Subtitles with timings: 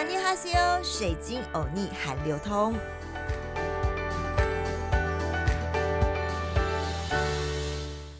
[0.00, 2.74] 阿尼哈西欧，水晶欧尼韩流通。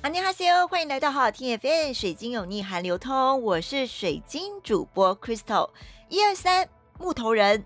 [0.02, 5.70] 阿尼哈西欧，欢迎来到好好听 FM，水晶有逆韩流通，我是水晶主播 Crystal。
[6.10, 6.68] 一二三，
[6.98, 7.64] 木头人，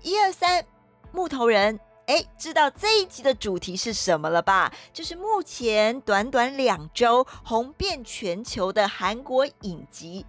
[0.00, 0.64] 一二三，
[1.12, 1.78] 木头人。
[2.06, 4.72] 哎，知道这一集的主题是什么了吧？
[4.90, 10.24] 就是目前短短两周红遍全球的韩国影集，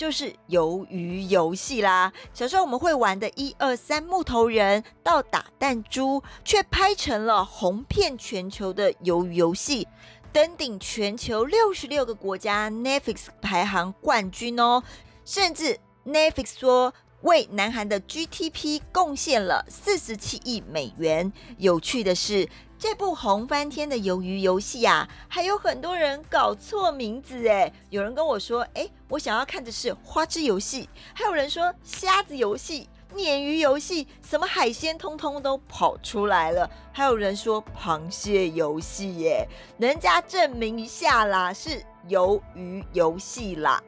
[0.00, 2.10] 就是鱿鱼游戏啦。
[2.32, 9.86] 小时候我们会玩的一二三木头人到打弹珠，却拍成了红遍全球的鱿鱼游戏，
[10.32, 14.82] 登顶全球六十六个国家 Netflix 排行冠军哦。
[15.26, 16.94] 甚至 Netflix 说。
[17.22, 21.32] 为南韩的 GTP 贡献了四十七亿美元。
[21.58, 27.72] 有趣的是，这部红翻天的鱿鱼游戏啊，还有很多人搞错名字哎。
[27.90, 36.70] 有人跟我说，哎，我想要看的是花枝游戏；还有人说虾子游戏、鲶鱼游戏，什么海鲜通通都跑出来了。
[36.92, 39.46] 还有人说螃蟹游戏耶，
[39.78, 43.82] 人家证明一下啦，是鱿鱼游戏啦。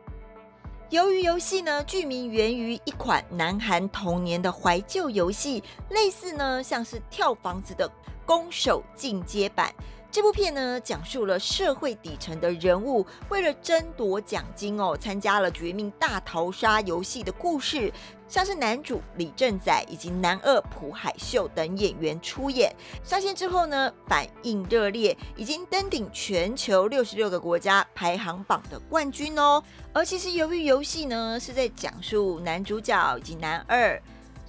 [0.93, 7.91] 鱿鱼游戏呢，剧名源于一款南韩童年的怀旧游戏，类似呢像是跳房子的
[8.27, 9.75] 攻守进阶版。
[10.11, 17.91] 这部片呢，讲述了社会底层的人物为了争夺奖金哦，参加了绝命大逃杀游戏的故事。
[18.33, 22.75] 像是男主李正宰以及男二朴海秀等演员出演。
[23.05, 29.62] 上线之后呢，反应热烈，已经登顶全球六十六个国家排行榜的冠军哦。
[29.92, 34.00] 而其实由于游戏呢，是在讲述男主角以及男二。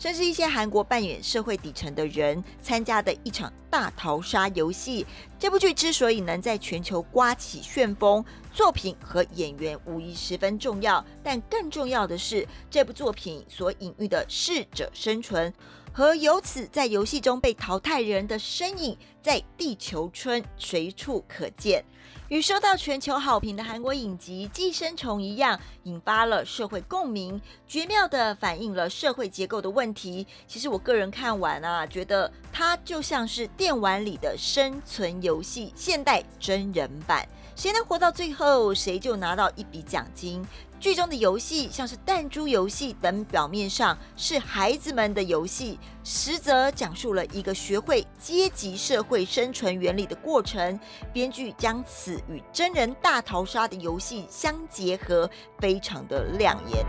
[0.04, 5.08] 甚至一些韩国扮演社会底层的人参加的一场大逃杀游戏。
[5.40, 15.54] 这部剧之所以能在全球刮起旋风，作品和演员无疑十分重要，但更重要的是这部作品所隐喻的适者生存
[15.94, 21.86] 和由此在游戏中被淘汰人的身影，在地球村随处可见。
[22.30, 30.26] 与受到全球好评的韩国影集《寄生虫》一样，引发了社会共鸣，绝妙的反映了社会结构的问题。
[30.48, 40.44] 其实我个人看完啊，觉得它就像是电玩里的生存游戏现代真人版，谁能活到最后，谁就拿到一笔奖金。
[40.84, 50.78] 剧中的游戏像是弹珠游戏等，表面上是孩子们的游戏，实则讲述了一个学会阶级社会生存原理的过程。
[51.14, 56.86] 编剧将此与真人大逃杀的游戏相结合，非常的亮眼。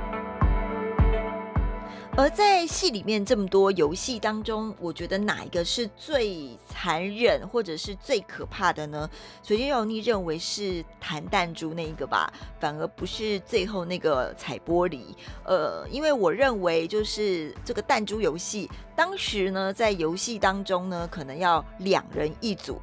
[2.16, 9.10] 而在戏里面这么多游戏当中，我觉得哪一个是最残忍或者是最可怕的呢？
[9.42, 15.06] 水晶油腻认为是弹弹珠那一个吧，反而不是最后那个踩玻璃。
[15.44, 22.80] 呃，因为我认为就是这个弹珠游戏，当时呢在游戏当中呢，可能要两人一组。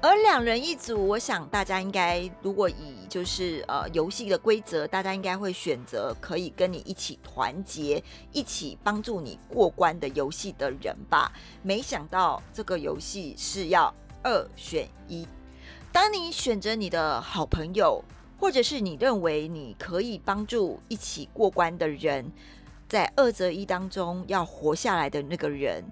[0.00, 8.00] 而两人一组，我想大家应该，如果以就是呃游戏的规则，大家应该会选择可以跟你一起团结、
[8.30, 11.32] 一起帮助你过关的游戏的人吧。
[11.62, 13.92] 没想到这个游戏是要
[14.22, 15.26] 二选一。
[15.90, 18.00] 当你选择你的好朋友，
[18.38, 22.30] 或者是你认为你可以帮助一起过关的人，
[22.88, 25.82] 在二择一当中要活下来的那个人，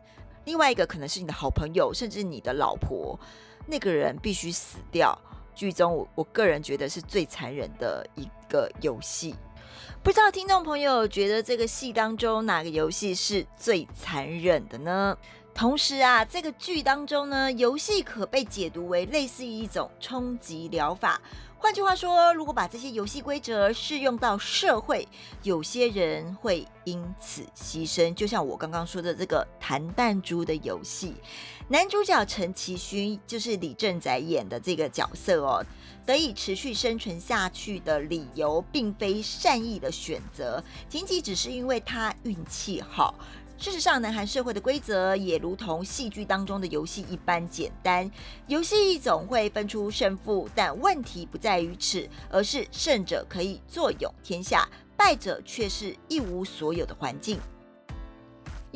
[0.45, 3.19] 另外一个可能是你的好朋友，甚至你的老婆。
[3.66, 5.19] 那个人必须死掉。
[5.54, 9.34] 剧中，我我个人觉得是最残忍的一个游戏。
[10.03, 15.16] 不知道听众朋友觉得这个戏当中哪个游戏是最残忍的呢？
[15.56, 21.19] 同时啊，这个剧当中呢，游戏可被解读为类似于一种冲击疗法。
[21.56, 25.09] 换句话说，如果把这些游戏规则适用到社会，
[25.43, 28.12] 有些人会因此牺牲。
[28.12, 31.15] 就像我刚刚说的这个弹弹珠的游戏，
[31.69, 35.65] 男主角陈其勋就是李正宰演的这个角色哦，
[36.05, 43.15] 得以持续生存下去的理由，并非善意的选择，仅仅只是因为他运气好。
[43.59, 48.09] 事实上，南韩社会的规则也如同戏剧当中的游戏一般简单。
[48.47, 57.41] 游戏总会分出胜负，但问题不在于此，而是胜者可以坐拥天下，败者却是一无所有的环境。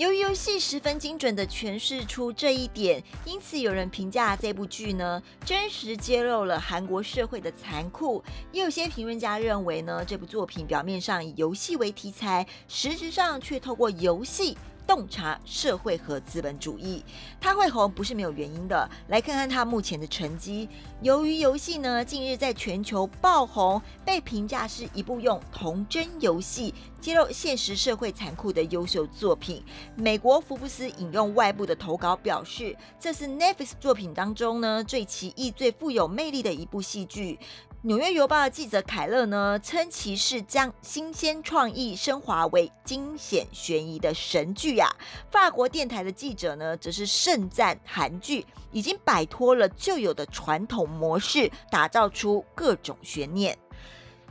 [0.00, 8.24] 由于游戏十分精准的诠释出这一点，因此有人评价这部剧呢，真实揭露了韩国社会的残酷。
[8.50, 14.56] 也有些评论家认为呢，这部作品表面上以游戏为题材，实质上却透过游戏。
[14.90, 17.04] 洞察社会和资本主义。
[17.40, 20.68] 它会红不是没有原因的，来看看它目前的成绩。
[21.00, 29.62] 由于游戏呢近日在全球爆红，被评价是一部用童真游戏揭露现实社会残酷的优秀作品。
[29.94, 37.38] 美国福布斯引用外部的投稿表示，这是 Netflix 作品当中呢最奇异、最富有魅力的一部戏剧。
[37.82, 44.86] 纽约邮报的记者凯勒呢，称其是将新鲜创意升华为惊险悬疑的神剧啊。
[45.30, 53.56] 法国电台的记者呢，则是盛赞韩剧已经摆脱了旧有的传统模式，打造出各种悬念。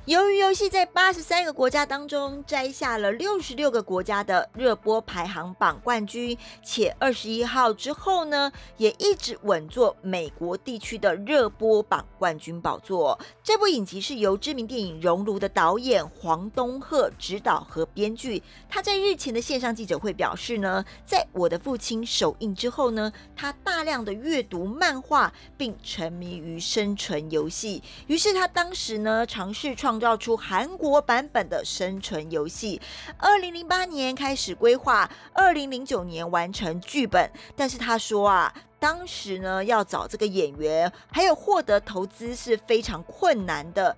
[0.09, 13.19] 由于游戏在八十三个国家当中摘下了六十六个国家的热播排行榜冠军，且二十一号之后呢，也一直稳坐美国地区的热播榜冠军宝座。
[13.43, 18.41] 这部影集是由知名电影《熔炉》的导演黄东赫执导和编剧。
[18.67, 27.83] 他在日前的线上记者会表示呢，在我的父亲首映之后呢，他大量的阅读漫画，并沉迷于生存游戏。
[28.07, 29.98] 于是他当时呢，尝试创。
[29.99, 32.81] 造出韩国版本的生存游戏，
[33.17, 37.29] 二零零八年开始规划，二零零九年完成剧本。
[37.55, 43.95] 但是他说啊，当时呢要找这个演员，还有获得投资是非常困难的。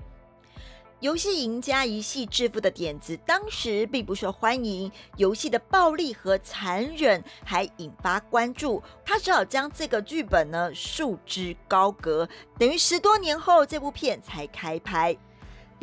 [0.99, 4.91] 游戏赢家一系致富的点子，当时并不受欢迎。
[5.17, 12.29] 游戏的暴力和残忍还引发关注，他只好将这个剧本呢束之高阁。
[12.59, 15.17] 等于十多年后，这部片才开拍。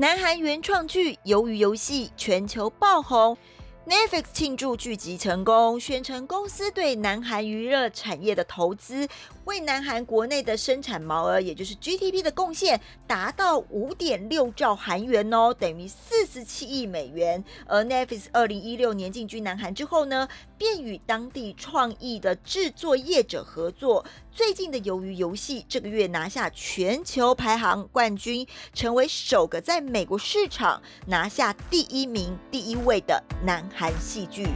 [0.00, 3.36] 南韩原创剧《鱿鱼游戏》全球爆红。
[3.84, 9.08] Netflix 庆祝剧集成功，宣称公司对南韩娱乐产业的投资，
[9.48, 17.42] 为南韩国内的生产毛额，也就是 GDP 的贡献达到五点六兆韩元哦，等于四十七亿美元。
[17.66, 20.28] 而 Netflix 二零一六年进军南韩之后呢，
[20.58, 24.04] 便与当地创意的制作业者合作。
[24.30, 33.58] 最近的《鱿鱼游戏》这个月拿下全球排行冠军，成为首个在美国市场拿下第一名、第一位的南。
[33.74, 34.46] 韩戏剧，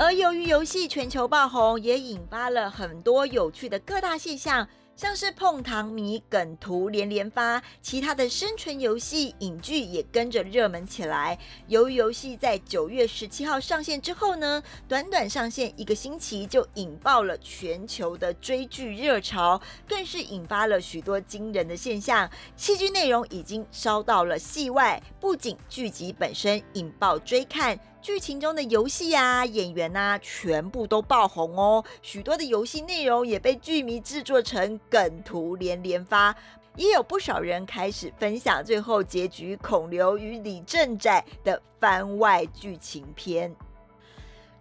[0.00, 4.68] 而由于游戏全球爆红，也引发了很多有趣的各大现象。
[4.94, 11.38] 像是碰糖迷梗图连连发，其他的生存游戏影剧也跟着热门起来。
[11.68, 22.28] 由于游戏在九月十七号上线之后呢，短短上线一个星期就引爆了全球的追剧热潮，更是引发了许多惊人的现象。
[22.56, 27.78] 戏剧内容已经烧到了戏外，不仅剧集本身引爆追看。
[28.00, 31.84] 剧情中的游戏啊，演员呐，全部都爆红哦。
[32.00, 36.34] 许多的游戏内容也被剧迷制作成梗图连连发，
[36.76, 43.54] 也有不少人开始分享最后结局孔刘与李正宰的番外剧情篇。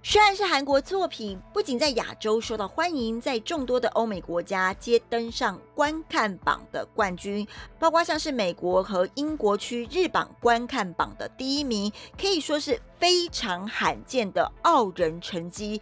[0.10, 7.46] 虽然是韩国作品，不仅在亚洲受到欢迎，在众多的欧美国家皆登上观看榜的冠军，
[7.78, 15.82] 包括像是美国和英国区日榜观看榜的第一名，可以说是非常罕见的傲人成绩。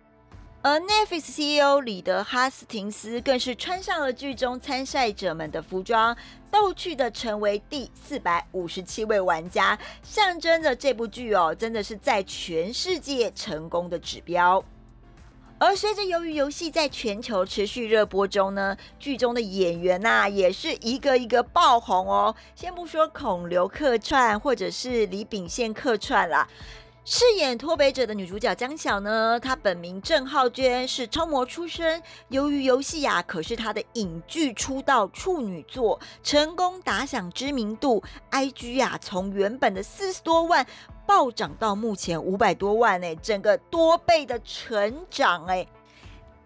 [0.63, 6.17] 而 Netflix CEO 里德哈斯廷斯更是穿上了剧中参赛者们的服装，
[6.55, 14.63] 逗趣的成为第四百五十七位玩家，象征着这部剧哦，真的是在全世界成功的指标。
[15.57, 22.33] 而随着《鱿鱼游戏》在全球持续热播中呢，剧中的演员呐也是一个一个爆红哦。
[22.55, 26.47] 先不说孔刘客串，或者是李秉宪客串啦。
[27.07, 32.01] 饰演脱北者的女主角江晓呢，她本名郑浩娟，是超模出身。
[32.29, 38.01] 由于游戏呀，可是她的影剧出道处女作，成功打响知名度。
[38.31, 40.65] IG 呀，从原本的四十多万
[41.05, 45.67] 暴涨到目前五百多万哎，整个多倍的成长哎。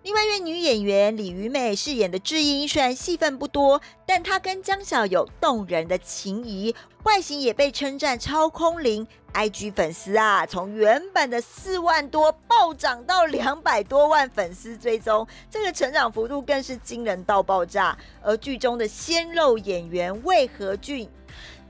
[0.01, 9.05] 另外一位女演员李瑜美饰演的智英，虽然戏份不多，但她跟江晓有动人的情谊，外形也被称赞超空灵。
[9.33, 17.97] IG 粉丝啊，从原本的四万多暴涨到两百多万粉丝追踪，这个成长幅度更是惊人到爆炸。
[18.23, 21.09] 而剧中的鲜肉演员魏和俊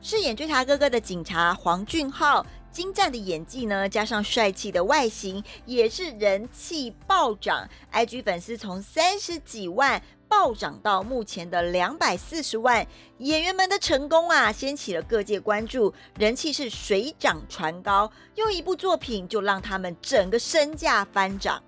[0.02, 2.46] 饰演追查哥哥的警察黄俊浩。
[2.72, 7.68] 精湛的演技呢，加上帅气的外形，也是人气暴涨。
[7.92, 12.86] IG 粉丝从三十几万暴涨到目前的两百四十万。
[13.18, 18.12] 演员们的成功啊，掀起了各界关注，人气是水涨船高。
[18.36, 21.62] 用一部作品就让他们整个身价翻涨。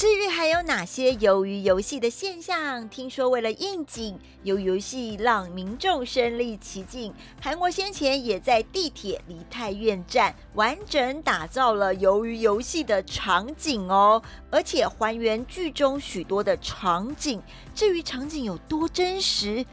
[0.00, 2.88] 至于还有哪些鱿鱼游戏的现象？
[2.88, 7.12] 听说为了应景，鱿鱼游戏让民众身临其境。
[7.38, 17.42] 韩国先前也在地铁梨泰院站完整打造了鱿鱼游戏的场景哦，而且还原剧中许多的场景。
[17.74, 19.66] 至于场景有多真实，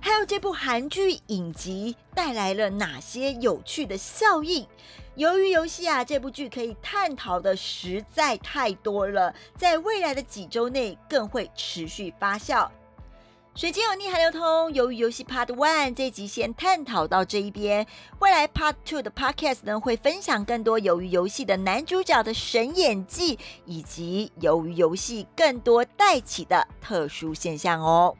[0.00, 4.66] 还有这部韩剧影集带来了哪些有趣的效应？
[5.16, 12.68] 由于游戏啊，这部剧可以探讨的实在太多了，在未来的几周内更会持续发酵。
[13.54, 17.86] 水晶有逆海流通，由于游戏 Part One 这集先探讨到这一边，
[18.18, 28.16] 未来 Part Two 的 Podcast 呢会分享更多由于游戏的男主角的神演技，以及由于游戏更多带起的特殊现象哦。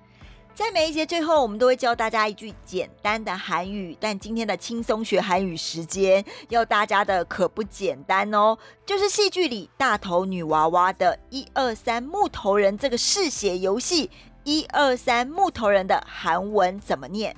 [0.54, 3.96] 在每一节最后，我们都会教大家一句简单的韩语。
[3.98, 8.56] 但今天的轻松学韩语时间，要大家的可不简单哦，
[8.86, 14.08] 就是戏剧里大头女娃娃的一二三木头人这个嗜血游戏。
[14.44, 17.34] 一二三木头人的韩文怎么念？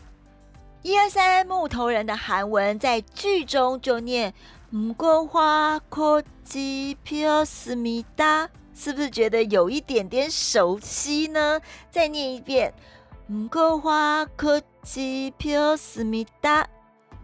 [0.83, 4.35] 一二三木头人的韩文在剧中就念
[4.69, 11.59] 木瓜花科技飘思密达，是不是觉得有一点点熟悉呢？
[11.91, 12.75] 再念一遍。
[13.29, 16.65] 木瓜花科技飘思密达，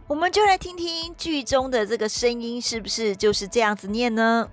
[0.09, 4.50] 我们就来听听剧中的这个声音，是不是就是这样子念呢？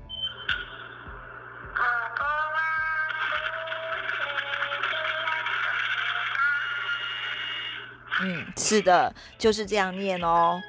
[8.22, 10.62] 嗯，是的，就是这样念哦。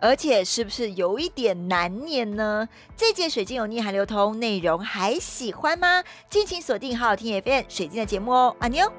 [0.00, 2.68] 而且是不是有一点难念呢？
[2.96, 6.02] 这届水晶有逆还流通，内容还喜欢吗？
[6.28, 8.92] 敬请锁定好好听 FM 水晶的节目哦，阿妞。